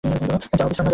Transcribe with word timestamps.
যাও, 0.03 0.67
বিশ্রাম 0.69 0.85
নাও। 0.85 0.89